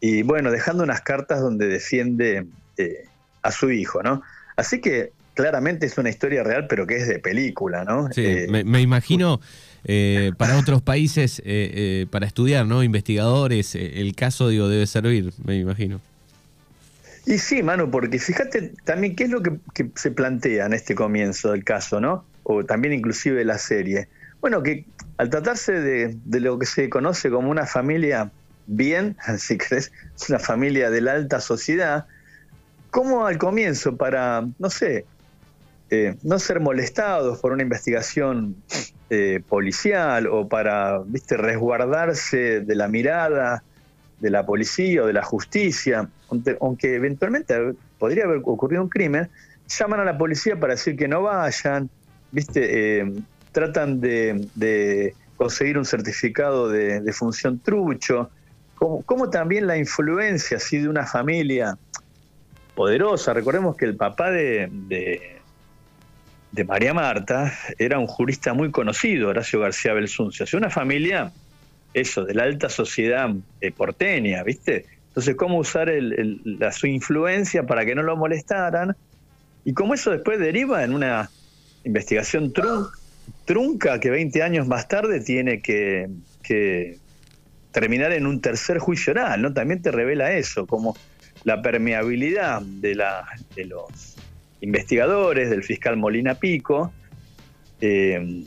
y 0.00 0.22
bueno, 0.22 0.50
dejando 0.50 0.82
unas 0.82 1.00
cartas 1.00 1.40
donde 1.40 1.68
defiende 1.68 2.46
eh, 2.76 3.04
a 3.42 3.50
su 3.50 3.70
hijo, 3.70 4.02
¿no? 4.02 4.22
Así 4.56 4.80
que 4.80 5.12
claramente 5.34 5.86
es 5.86 5.96
una 5.98 6.10
historia 6.10 6.42
real, 6.42 6.66
pero 6.68 6.86
que 6.86 6.96
es 6.96 7.08
de 7.08 7.18
película, 7.18 7.84
¿no? 7.84 8.10
Sí, 8.12 8.24
eh, 8.24 8.64
me, 8.64 8.80
imagino 8.80 9.40
eh, 9.84 10.32
para 10.36 10.58
otros 10.58 10.82
países, 10.82 11.42
para 12.10 12.26
estudiar, 12.26 12.66
¿no? 12.66 12.82
Investigadores, 12.82 13.74
el 13.74 14.14
caso, 14.14 14.48
digo, 14.48 14.68
debe 14.68 14.86
servir, 14.86 15.32
me 15.44 15.56
imagino. 15.56 16.00
Y 17.26 17.38
sí, 17.38 17.62
Manu, 17.62 17.90
porque 17.90 18.18
fíjate 18.18 18.72
también 18.84 19.16
qué 19.16 19.24
es 19.24 19.30
lo 19.30 19.42
que, 19.42 19.58
se 19.96 20.10
plantea 20.12 20.66
en 20.66 20.72
este 20.72 20.94
comienzo 20.94 21.52
del 21.52 21.64
caso, 21.64 22.00
¿no? 22.00 22.24
O 22.44 22.64
también 22.64 22.94
inclusive 22.94 23.44
la 23.44 23.58
serie. 23.58 24.08
Bueno, 24.40 24.62
que 24.62 24.84
al 25.16 25.28
tratarse 25.30 25.72
de, 25.72 26.16
de 26.24 26.40
lo 26.40 26.58
que 26.58 26.66
se 26.66 26.88
conoce 26.88 27.28
como 27.30 27.50
una 27.50 27.66
familia 27.66 28.30
bien, 28.66 29.16
si 29.38 29.58
crees, 29.58 29.92
una 30.28 30.38
familia 30.38 30.90
de 30.90 31.00
la 31.00 31.12
alta 31.12 31.40
sociedad, 31.40 32.06
como 32.90 33.26
al 33.26 33.38
comienzo, 33.38 33.96
para, 33.96 34.46
no 34.58 34.70
sé, 34.70 35.04
eh, 35.90 36.16
no 36.23 36.38
ser 36.38 36.61
molestados 36.61 37.38
por 37.38 37.52
una 37.52 37.62
investigación 37.62 38.56
eh, 39.08 39.40
policial 39.49 40.26
o 40.26 40.49
para, 40.49 40.99
viste, 41.06 41.37
resguardarse 41.37 42.61
de 42.61 42.75
la 42.75 42.88
mirada 42.88 43.62
de 44.20 44.30
la 44.30 44.44
policía 44.46 45.02
o 45.02 45.06
de 45.06 45.12
la 45.12 45.23
justicia, 45.23 46.08
aunque, 46.61 46.94
eventualmente 46.94 47.54
podría 47.99 48.25
haber 48.25 48.38
ocurrido 48.44 48.82
un 48.82 48.88
crimen, 48.88 49.28
llaman 49.68 50.00
a 50.00 50.04
la 50.04 50.16
policía 50.16 50.58
para 50.58 50.75
decir 50.75 50.96
que 50.96 51.06
no 51.06 51.23
vayan, 51.23 51.90
viste, 52.32 53.00
eh, 53.00 53.12
tratan 53.52 54.00
de, 54.00 55.14
conseguir 55.37 55.78
un 55.78 55.85
certificado 55.85 56.68
de, 56.68 57.12
función 57.12 57.58
trucho, 57.58 58.30
como, 58.76 59.30
también 59.30 59.66
la 59.66 59.76
influencia 59.76 60.59
así 60.59 60.78
de 60.78 60.88
una 60.88 61.06
familia 61.06 61.76
poderosa. 62.75 63.33
Recordemos 63.33 63.76
que 63.76 63.87
el 63.87 63.97
papá 63.97 64.30
de, 64.30 64.68
de, 66.52 66.64
María 66.64 66.95
Marta 66.95 67.52
era 67.78 67.99
un 67.99 68.06
jurista 68.06 68.54
muy 68.54 68.71
conocido, 68.71 69.28
Horacio 69.28 69.61
García 69.61 69.92
Belsunce. 69.95 70.45
O 70.45 70.56
una 70.56 70.71
familia 70.71 71.33
eso, 71.95 72.25
de 72.25 72.35
la 72.35 72.45
alta 72.45 72.68
sociedad 72.68 73.30
eh, 73.61 73.71
porteña, 73.71 74.42
¿viste? 74.42 74.85
Entonces, 75.09 75.35
cómo 75.35 75.56
usar 75.56 75.90
su 76.73 76.87
influencia 76.87 77.62
para 77.62 77.87
que 77.87 77.95
no 77.95 78.02
lo 78.02 78.16
molestaran 78.16 78.95
y 79.64 79.73
cómo 79.73 79.95
eso 79.95 80.11
después 80.11 80.38
deriva 80.38 80.85
en 80.85 80.92
una 80.92 81.30
investigación 81.85 82.52
trunca 83.47 83.99
que 83.99 84.11
20 84.11 84.42
años 84.42 84.66
más 84.68 84.88
tarde 84.88 85.21
tiene 85.21 85.62
que, 85.62 86.11
terminar 87.76 88.12
en 88.12 88.26
un 88.26 88.40
tercer 88.40 88.78
juicio 88.78 89.12
oral, 89.12 89.42
¿no? 89.42 89.52
También 89.52 89.83
te 89.83 89.90
revela 89.90 90.33
eso, 90.33 90.66
como 90.66 90.97
la 91.45 91.61
permeabilidad 91.61 92.62
de, 92.62 92.95
la, 92.95 93.26
de 93.54 93.66
los 93.66 94.16
investigadores, 94.62 95.50
del 95.50 95.62
fiscal 95.62 95.99
Molina 95.99 96.37
Pico, 96.37 96.90
eh, 97.83 98.45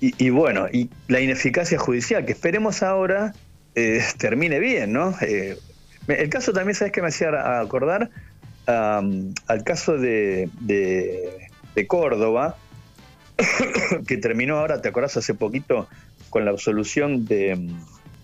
y, 0.00 0.28
bueno, 0.28 0.66
y 0.70 0.90
la 1.08 1.22
ineficacia 1.22 1.78
judicial, 1.78 2.26
que 2.26 2.32
esperemos 2.32 2.82
ahora 2.82 3.32
eh, 3.74 4.04
termine 4.18 4.60
bien, 4.60 4.92
¿no? 4.92 5.14
Eh, 5.22 5.56
el 6.06 6.28
caso 6.28 6.52
también, 6.52 6.74
¿sabes 6.74 6.92
qué 6.92 7.00
me 7.00 7.08
hacía 7.08 7.58
acordar? 7.58 8.10
al 8.66 9.64
caso 9.64 9.96
de, 9.96 10.50
de, 10.60 11.86
Córdoba, 11.86 12.58
que 14.06 14.18
terminó 14.18 14.58
ahora, 14.58 14.82
¿te 14.82 14.88
acordás 14.88 15.16
hace 15.16 15.32
poquito 15.32 15.88
con 16.28 16.44
la 16.44 16.50
absolución 16.50 17.24
de, 17.24 17.72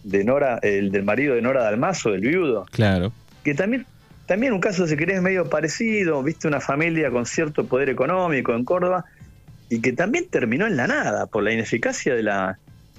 de 0.04 0.24
Nora, 0.24 0.58
el 0.62 0.90
del 0.90 1.04
marido 1.04 1.34
de 1.34 1.42
Nora 1.42 1.62
Dalmazo, 1.62 2.10
del 2.10 2.20
viudo? 2.20 2.66
Claro. 2.70 3.12
Que 3.44 3.54
también, 3.54 3.86
también 4.26 4.52
un 4.52 4.60
caso, 4.60 4.86
si 4.86 4.96
querés, 4.96 5.22
medio 5.22 5.48
parecido, 5.48 6.22
viste 6.22 6.48
una 6.48 6.60
familia 6.60 7.10
con 7.10 7.26
cierto 7.26 7.66
poder 7.66 7.88
económico 7.88 8.54
en 8.54 8.64
Córdoba, 8.64 9.04
y 9.68 9.80
que 9.80 9.92
también 9.92 10.26
terminó 10.28 10.66
en 10.66 10.76
la 10.76 10.86
nada 10.86 11.26
por 11.26 11.42
la 11.42 11.52
ineficacia 11.52 12.14
de 12.14 12.22
la 12.22 12.58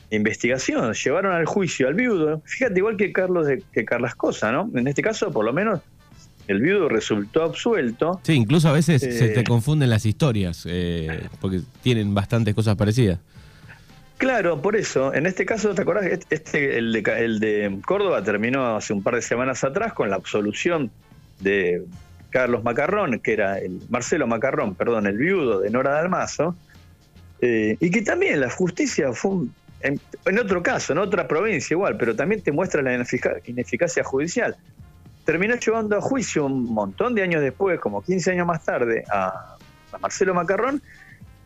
investigación. 0.10 0.94
Llevaron 0.94 1.34
al 1.34 1.46
juicio 1.46 1.88
al 1.88 1.94
viudo, 1.94 2.42
fíjate, 2.46 2.80
igual 2.80 2.98
que 2.98 3.12
Carlos 3.12 3.48
de, 3.48 3.64
que 3.72 3.86
Cosa, 4.18 4.52
¿no? 4.52 4.70
En 4.74 4.88
este 4.88 5.02
caso, 5.02 5.32
por 5.32 5.46
lo 5.46 5.54
menos, 5.54 5.82
el 6.48 6.62
viudo 6.62 6.90
resultó 6.90 7.44
absuelto. 7.44 8.20
Sí, 8.24 8.34
incluso 8.34 8.70
a 8.70 8.74
veces 8.74 9.02
se 9.02 9.30
te 9.30 9.42
eh, 9.42 9.44
confunden 9.44 9.90
las 9.90 10.06
historias, 10.06 10.66
eh, 10.68 11.28
porque 11.40 11.62
tienen 11.82 12.14
bastantes 12.14 12.54
cosas 12.54 12.76
parecidas. 12.76 13.20
Claro, 14.24 14.62
por 14.62 14.78
eso. 14.78 15.14
En 15.14 15.26
este 15.26 15.46
caso, 15.46 15.76
¿te 15.76 15.82
acordás? 15.82 16.06
Este, 16.06 16.36
este, 16.36 16.78
el, 16.78 16.94
de, 16.94 17.78
Córdoba 17.86 18.24
terminó 18.24 18.78
hace 18.78 18.94
un 18.94 19.04
par 19.04 19.16
de 19.16 19.22
semanas 19.22 19.66
atrás 19.66 19.92
con 19.92 20.10
la 20.10 20.16
absolución 20.16 20.92
de 21.42 21.84
Carlos 22.30 22.64
Macarrón, 22.64 23.20
que 23.20 23.34
era 23.34 23.60
el 23.60 23.82
Marcelo 23.90 24.26
Macarrón, 24.26 24.76
perdón, 24.76 25.08
el 25.08 25.18
viudo 25.18 25.60
de 25.60 25.70
Nora 25.70 25.96
Dalmazo, 25.96 26.56
eh, 27.42 27.76
y 27.82 27.92
que 27.92 28.02
también 28.02 28.40
la 28.40 28.50
justicia 28.50 29.12
fue 29.12 29.48
en, 29.82 30.00
otro 30.40 30.64
caso, 30.64 30.94
en 30.94 31.00
otra 31.00 31.28
provincia 31.28 31.74
igual, 31.74 31.98
pero 31.98 32.16
también 32.16 32.42
te 32.42 32.54
muestra 32.54 32.82
la 32.82 32.94
ineficacia 32.94 34.06
judicial. 34.06 34.56
Terminó 35.26 35.56
llevando 35.56 35.98
a 35.98 36.02
juicio 36.02 36.46
un 36.46 36.74
montón 36.74 37.14
de 37.14 37.24
años 37.24 37.42
después, 37.42 37.78
como 37.82 38.02
15 38.02 38.32
años 38.32 38.48
más 38.48 38.64
tarde, 38.64 39.04
a, 39.12 39.58
Marcelo 40.00 40.34
Macarrón, 40.34 40.82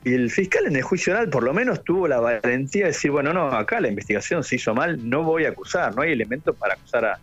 y 0.07 0.13
el 0.13 0.31
fiscal 0.31 0.65
en 0.65 0.75
el 0.77 0.83
juicio 0.83 1.11
oral 1.11 1.29
por 1.29 1.43
lo 1.43 1.53
menos 1.53 1.83
tuvo 1.83 2.07
la 2.07 2.21
valentía 2.21 2.83
de 2.83 2.91
decir, 2.91 3.11
bueno, 3.11 3.33
no, 3.33 3.51
acá 3.51 3.81
la 3.81 3.89
investigación 3.89 4.41
se 4.41 4.55
hizo 4.55 4.73
mal, 4.73 5.09
no 5.09 5.23
voy 5.23 5.43
a 5.43 5.49
acusar, 5.49 5.93
no 5.93 6.01
hay 6.01 6.13
elementos 6.13 6.55
para 6.55 6.75
acusar 6.75 7.03
a, 7.03 7.19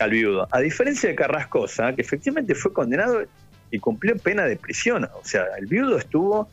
al 0.00 0.10
viudo. 0.10 0.48
A 0.50 0.58
diferencia 0.58 1.08
de 1.08 1.14
Carrascosa, 1.14 1.94
que 1.94 2.02
efectivamente 2.02 2.56
fue 2.56 2.72
condenado 2.72 3.22
y 3.70 3.78
cumplió 3.78 4.16
pena 4.16 4.46
de 4.46 4.56
prisión. 4.56 5.04
O 5.04 5.24
sea, 5.24 5.44
el 5.60 5.66
viudo 5.66 5.96
estuvo 5.96 6.50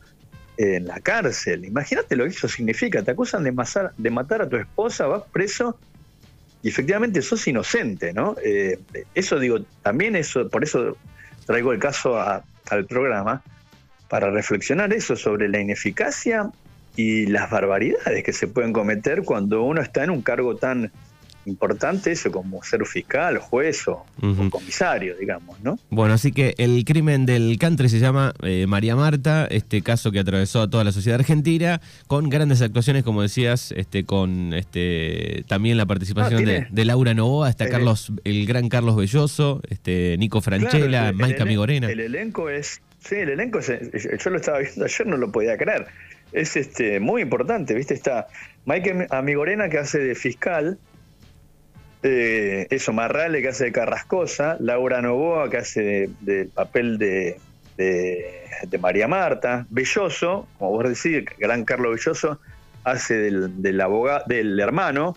en 0.57 0.85
la 0.85 0.99
cárcel. 0.99 1.65
Imagínate 1.65 2.15
lo 2.15 2.25
que 2.25 2.29
eso 2.29 2.47
significa. 2.47 3.01
Te 3.01 3.11
acusan 3.11 3.43
de, 3.43 3.51
de 3.97 4.09
matar 4.11 4.43
a 4.43 4.49
tu 4.49 4.57
esposa, 4.57 5.07
vas 5.07 5.23
preso 5.31 5.79
y 6.61 6.69
efectivamente 6.69 7.23
sos 7.23 7.47
inocente, 7.47 8.13
¿no? 8.13 8.35
Eh, 8.43 8.79
eso 9.15 9.39
digo, 9.39 9.59
también 9.81 10.15
eso, 10.15 10.47
por 10.47 10.63
eso 10.63 10.95
traigo 11.47 11.71
el 11.71 11.79
caso 11.79 12.19
al 12.19 12.85
programa, 12.85 13.41
para 14.07 14.29
reflexionar 14.29 14.93
eso 14.93 15.15
sobre 15.15 15.49
la 15.49 15.59
ineficacia 15.59 16.51
y 16.95 17.25
las 17.27 17.49
barbaridades 17.49 18.23
que 18.23 18.33
se 18.33 18.47
pueden 18.47 18.73
cometer 18.73 19.23
cuando 19.23 19.63
uno 19.63 19.81
está 19.81 20.03
en 20.03 20.09
un 20.09 20.21
cargo 20.21 20.55
tan 20.55 20.91
importante 21.45 22.11
eso 22.11 22.31
como 22.31 22.63
ser 22.63 22.85
fiscal, 22.85 23.37
juez 23.37 23.87
o, 23.87 24.05
comisario, 24.49 25.15
digamos, 25.17 25.59
¿no? 25.61 25.77
Bueno, 25.89 26.13
así 26.13 26.31
que 26.31 26.55
el 26.57 26.83
crimen 26.85 27.25
del 27.25 27.57
country 27.59 27.89
se 27.89 27.99
llama 27.99 28.33
eh, 28.41 28.65
María 28.67 28.95
Marta, 28.95 29.45
este 29.49 29.81
caso 29.81 30.11
que 30.11 30.19
atravesó 30.19 30.61
a 30.61 30.69
toda 30.69 30.83
la 30.83 30.91
sociedad 30.91 31.19
argentina, 31.19 31.81
con 32.07 32.29
grandes 32.29 32.61
actuaciones, 32.61 33.03
como 33.03 33.21
decías, 33.21 33.71
este, 33.73 34.05
con 34.05 34.53
este 34.53 35.43
también 35.47 35.77
la 35.77 35.85
participación 35.85 36.47
ah, 36.47 36.67
de, 36.69 36.85
Laura 36.85 37.13
Novoa, 37.13 37.49
está 37.49 37.69
Carlos, 37.69 38.11
el 38.23 38.45
gran 38.45 38.69
Carlos 38.69 38.95
Belloso, 38.95 39.61
este, 39.69 40.15
Nico 40.17 40.41
Franchella, 40.41 41.11
Maika 41.13 41.45
Migorena. 41.45 41.89
El 41.89 41.99
elenco 41.99 42.49
es, 42.49 42.81
sí, 43.07 43.15
el 43.15 43.29
elenco 43.29 43.59
es, 43.59 43.67
yo 43.67 44.29
lo 44.29 44.37
estaba 44.37 44.59
viendo 44.59 44.85
ayer, 44.85 45.07
no 45.07 45.17
lo 45.17 45.31
podía 45.31 45.57
creer. 45.57 45.87
Es 46.31 46.55
este 46.55 46.99
muy 46.99 47.21
importante, 47.21 47.73
¿viste? 47.73 47.93
Está 47.93 48.27
Maika 48.65 49.07
Amigorena 49.11 49.69
que 49.69 49.77
hace 49.77 49.99
de 49.99 50.15
fiscal, 50.15 50.77
eh, 52.03 52.67
eso, 52.69 52.93
Marrale 52.93 53.41
que 53.41 53.49
hace 53.49 53.65
de 53.65 53.71
Carrascosa, 53.71 54.57
Laura 54.59 55.01
Novoa 55.01 55.49
que 55.49 55.57
hace 55.57 56.09
del 56.21 56.49
papel 56.49 56.97
de, 56.97 57.37
de, 57.77 58.77
María 58.79 59.07
Marta, 59.07 59.65
Belloso, 59.69 60.47
como 60.57 60.71
vos 60.71 60.83
decís, 60.83 61.25
gran 61.37 61.63
Carlos 61.63 61.95
Belloso, 61.95 62.39
hace 62.83 63.15
del, 63.15 63.61
del, 63.61 63.81
abogado, 63.81 64.23
del 64.27 64.59
hermano 64.59 65.15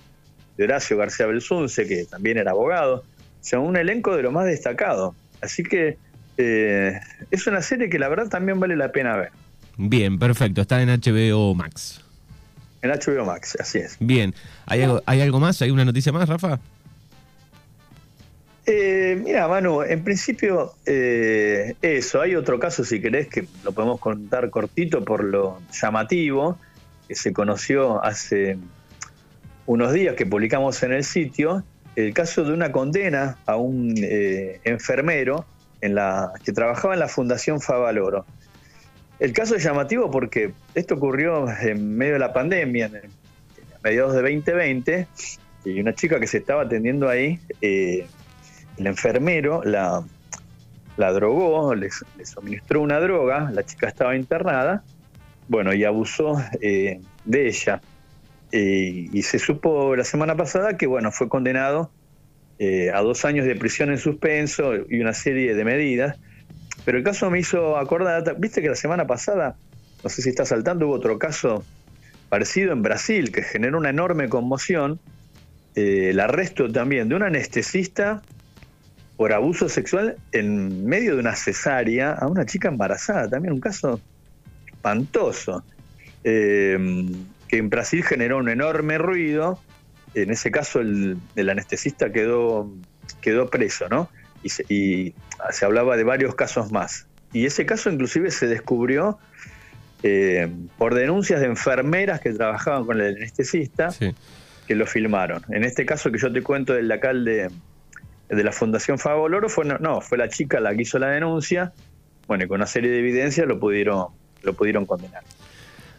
de 0.56 0.64
Horacio 0.64 0.96
García 0.96 1.26
Belsunce, 1.26 1.86
que 1.86 2.04
también 2.04 2.38
era 2.38 2.52
abogado, 2.52 3.04
o 3.40 3.44
sea, 3.44 3.60
un 3.60 3.76
elenco 3.76 4.16
de 4.16 4.22
lo 4.22 4.32
más 4.32 4.46
destacado. 4.46 5.14
Así 5.40 5.62
que 5.62 5.98
eh, 6.38 7.00
es 7.30 7.46
una 7.46 7.60
serie 7.60 7.90
que 7.90 7.98
la 7.98 8.08
verdad 8.08 8.28
también 8.28 8.58
vale 8.58 8.76
la 8.76 8.92
pena 8.92 9.16
ver. 9.16 9.30
Bien, 9.76 10.18
perfecto, 10.18 10.60
está 10.60 10.80
en 10.80 10.88
HBO 10.88 11.54
Max. 11.54 12.00
En 12.80 12.90
HBO 12.90 13.24
Max, 13.24 13.56
así 13.60 13.78
es. 13.78 13.96
Bien, 14.00 14.34
¿hay 14.66 14.82
algo, 14.82 15.02
¿hay 15.04 15.20
algo 15.20 15.40
más? 15.40 15.60
¿Hay 15.62 15.70
una 15.70 15.84
noticia 15.84 16.12
más, 16.12 16.28
Rafa? 16.28 16.60
Eh, 18.70 19.18
mira, 19.24 19.48
Manu, 19.48 19.82
en 19.82 20.04
principio 20.04 20.74
eh, 20.84 21.74
eso, 21.80 22.20
hay 22.20 22.34
otro 22.34 22.58
caso 22.58 22.84
si 22.84 23.00
querés 23.00 23.28
que 23.28 23.46
lo 23.64 23.72
podemos 23.72 23.98
contar 23.98 24.50
cortito 24.50 25.02
por 25.04 25.24
lo 25.24 25.58
llamativo, 25.72 26.58
que 27.08 27.14
se 27.14 27.32
conoció 27.32 28.04
hace 28.04 28.58
unos 29.64 29.92
días 29.94 30.14
que 30.16 30.26
publicamos 30.26 30.82
en 30.82 30.92
el 30.92 31.04
sitio, 31.04 31.64
el 31.96 32.12
caso 32.12 32.44
de 32.44 32.52
una 32.52 32.70
condena 32.70 33.38
a 33.46 33.56
un 33.56 33.94
eh, 33.96 34.60
enfermero 34.64 35.46
en 35.80 35.94
la, 35.94 36.32
que 36.44 36.52
trabajaba 36.52 36.94
en 36.94 37.00
la 37.00 37.08
Fundación 37.08 37.60
Favaloro. 37.60 38.24
El 39.18 39.32
caso 39.32 39.56
es 39.56 39.64
llamativo 39.64 40.10
porque 40.10 40.52
esto 40.74 40.94
ocurrió 40.94 41.46
en 41.60 41.96
medio 41.96 42.14
de 42.14 42.18
la 42.20 42.32
pandemia, 42.32 42.86
en, 42.86 43.10
mediados 43.82 44.14
de 44.14 44.22
2020, 44.22 45.06
y 45.64 45.80
una 45.80 45.94
chica 45.94 46.20
que 46.20 46.26
se 46.26 46.38
estaba 46.38 46.62
atendiendo 46.62 47.08
ahí 47.08 47.40
el 47.60 48.86
enfermero 48.86 49.62
la, 49.64 50.04
la 50.96 51.12
drogó, 51.12 51.74
le, 51.74 51.90
suministró 52.24 52.80
una 52.80 53.00
droga, 53.00 53.50
la 53.52 53.64
chica 53.64 53.88
estaba 53.88 54.16
internada, 54.16 54.82
bueno, 55.48 55.72
y 55.72 55.84
abusó 55.84 56.42
eh, 56.60 57.00
de 57.24 57.48
ella. 57.48 57.80
Eh, 58.50 59.08
y 59.12 59.22
se 59.22 59.38
supo 59.38 59.94
la 59.94 60.04
semana 60.04 60.34
pasada 60.34 60.76
que, 60.76 60.86
bueno, 60.86 61.12
fue 61.12 61.28
condenado 61.28 61.90
eh, 62.58 62.90
a 62.92 63.00
dos 63.00 63.24
años 63.24 63.46
de 63.46 63.56
prisión 63.56 63.90
en 63.90 63.98
suspenso 63.98 64.72
y 64.88 65.00
una 65.00 65.14
serie 65.14 65.54
de 65.54 65.64
medidas. 65.64 66.16
Pero 66.84 66.98
el 66.98 67.04
caso 67.04 67.30
me 67.30 67.40
hizo 67.40 67.76
acordar, 67.76 68.36
viste 68.38 68.62
que 68.62 68.68
la 68.68 68.74
semana 68.74 69.06
pasada, 69.06 69.56
no 70.02 70.10
sé 70.10 70.22
si 70.22 70.30
está 70.30 70.44
saltando, 70.44 70.86
hubo 70.86 70.94
otro 70.94 71.18
caso 71.18 71.64
parecido 72.28 72.72
en 72.72 72.82
Brasil 72.82 73.32
que 73.32 73.42
generó 73.42 73.78
una 73.78 73.90
enorme 73.90 74.28
conmoción, 74.28 75.00
el 75.74 76.18
arresto 76.18 76.70
también 76.70 77.08
de 77.08 77.14
un 77.14 77.22
anestesista 77.22 78.22
por 79.18 79.32
abuso 79.32 79.68
sexual 79.68 80.16
en 80.30 80.86
medio 80.86 81.14
de 81.14 81.20
una 81.20 81.34
cesárea 81.34 82.12
a 82.12 82.28
una 82.28 82.46
chica 82.46 82.68
embarazada, 82.68 83.28
también 83.28 83.52
un 83.52 83.60
caso 83.60 84.00
espantoso, 84.68 85.64
eh, 86.22 86.78
que 87.48 87.56
en 87.56 87.68
Brasil 87.68 88.04
generó 88.04 88.38
un 88.38 88.48
enorme 88.48 88.96
ruido, 88.96 89.58
en 90.14 90.30
ese 90.30 90.50
caso 90.50 90.80
el, 90.80 91.18
anestesista 91.36 92.12
quedó, 92.12 92.70
quedó 93.20 93.48
preso, 93.48 93.88
¿no? 93.88 94.08
Y 94.42 94.50
se, 94.50 94.64
y 94.68 95.14
se, 95.50 95.64
hablaba 95.64 95.96
de 95.96 96.04
varios 96.04 96.34
casos 96.34 96.72
más. 96.72 97.06
Y 97.32 97.46
ese 97.46 97.66
caso 97.66 97.90
inclusive 97.90 98.30
se 98.30 98.46
descubrió 98.46 99.18
eh, 100.02 100.48
por 100.78 100.94
denuncias 100.94 101.40
de 101.40 101.46
enfermeras 101.46 102.20
que 102.20 102.32
trabajaban 102.32 102.84
con 102.86 103.00
el 103.00 103.16
anestesista, 103.16 103.88
que 104.66 104.74
lo 104.74 104.86
filmaron. 104.86 105.42
En 105.50 105.64
este 105.64 105.84
caso 105.84 106.10
que 106.12 106.18
yo 106.18 106.32
te 106.32 106.42
cuento 106.42 106.74
del 106.74 106.90
alcalde 106.90 107.48
de 108.28 108.44
la 108.44 108.52
Fundación 108.52 108.98
Favoloro 108.98 109.48
fue 109.48 109.64
no, 109.64 110.00
fue 110.00 110.18
la 110.18 110.28
chica 110.28 110.60
la 110.60 110.74
que 110.74 110.82
hizo 110.82 110.98
la 110.98 111.08
denuncia, 111.08 111.72
bueno, 112.26 112.44
y 112.44 112.48
con 112.48 112.56
una 112.56 112.66
serie 112.66 112.90
de 112.90 112.98
evidencias 112.98 113.46
lo 113.46 113.58
pudieron, 113.58 114.08
lo 114.42 114.52
pudieron 114.52 114.86
condenar. 114.86 115.24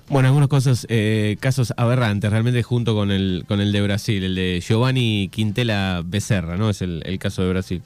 Bueno, 0.10 0.30
algunos 0.30 0.50
cosas, 0.50 0.88
eh, 0.89 1.38
casos 1.39 1.74
aberrantes, 1.78 2.32
realmente 2.32 2.63
junto 2.63 2.96
con 2.96 3.12
el, 3.12 3.46
con 3.48 3.62
el 3.62 3.72
de 3.72 3.82
Brasil, 3.82 4.24
el 4.24 4.36
de 4.36 4.60
Giovanni 4.62 5.30
Quintela 5.32 6.01
Becerra, 6.04 6.58
¿no? 6.58 6.70
Es 6.70 6.82
el, 6.82 7.20
caso 7.20 7.44
de 7.44 7.50
Brasil. 7.50 7.82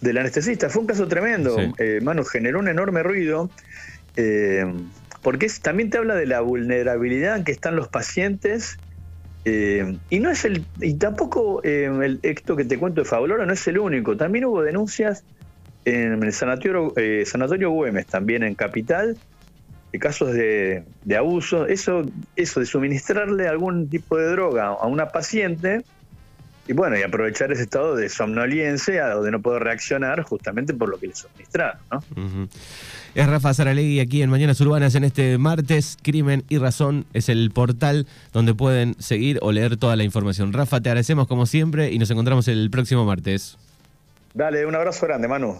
Del 0.00 0.18
anestesista, 0.18 0.68
fue 0.68 0.82
un 0.82 0.88
caso 0.88 1.08
tremendo, 1.08 1.56
eh, 1.78 2.00
Manu, 2.02 2.24
generó 2.24 2.58
un 2.58 2.68
enorme 2.68 3.02
ruido, 3.02 3.50
eh, 4.16 4.64
porque 5.22 5.48
también 5.62 5.90
te 5.90 5.98
habla 5.98 6.14
de 6.16 6.26
la 6.26 6.40
vulnerabilidad 6.40 7.44
que 7.44 7.52
están 7.52 7.76
los 7.76 7.88
pacientes 7.88 8.78
eh, 9.44 9.96
y 10.10 10.20
no 10.20 10.30
es 10.30 10.44
el, 10.44 10.64
y 10.80 10.94
tampoco 10.94 11.62
el, 11.62 12.20
esto 12.22 12.56
que 12.56 12.64
te 12.64 12.78
cuento 12.78 13.00
de 13.00 13.08
Favoloro 13.08 13.44
no 13.44 13.52
es 13.52 13.66
el 13.66 13.78
único. 13.78 14.16
También 14.16 14.44
hubo 14.44 14.62
denuncias 14.62 15.24
en 15.84 16.22
el 16.22 16.32
sanatorio, 16.32 16.92
eh, 16.96 17.24
sanatorio 17.26 17.70
Güemes, 17.70 18.06
también 18.06 18.44
en 18.44 18.54
Capital, 18.54 19.16
de 19.92 19.98
casos 19.98 20.32
de, 20.32 20.84
abuso. 21.16 21.66
Eso, 21.66 22.02
eso 22.36 22.60
de 22.60 22.66
suministrarle 22.66 23.46
algún 23.48 23.88
tipo 23.88 24.16
de 24.16 24.26
droga 24.26 24.68
a 24.68 24.86
una 24.86 25.08
paciente 25.08 25.84
y 26.68 26.74
bueno, 26.74 26.96
y 26.96 27.02
aprovechar 27.02 27.50
ese 27.50 27.62
estado 27.62 27.96
de 27.96 28.08
somnolencia 28.08 29.16
o 29.16 29.22
de 29.22 29.32
no 29.32 29.42
poder 29.42 29.64
reaccionar 29.64 30.22
justamente 30.22 30.72
por 30.72 30.88
lo 30.88 30.98
que 30.98 31.08
le 31.08 31.14
suministraron, 31.14 31.80
¿no? 31.90 32.48
Es 33.14 33.26
Rafa 33.26 33.52
Saralegui 33.52 34.00
aquí 34.00 34.22
en 34.22 34.30
Mañanas 34.30 34.60
Urbanas 34.60 34.94
en 34.94 35.04
este 35.04 35.38
martes. 35.38 35.98
Crimen 36.02 36.44
y 36.48 36.58
Razón 36.58 37.04
es 37.12 37.28
el 37.28 37.50
portal 37.50 38.06
donde 38.32 38.54
pueden 38.54 38.94
seguir 39.00 39.38
o 39.42 39.50
leer 39.50 39.76
toda 39.76 39.96
la 39.96 40.04
información. 40.04 40.52
Rafa, 40.52 40.80
te 40.80 40.88
agradecemos 40.88 41.26
como 41.26 41.46
siempre 41.46 41.92
y 41.92 41.98
nos 41.98 42.10
encontramos 42.10 42.46
el 42.46 42.70
próximo 42.70 43.04
martes. 43.04 43.58
Dale, 44.32 44.64
un 44.64 44.74
abrazo 44.74 45.06
grande, 45.06 45.28
Manu. 45.28 45.58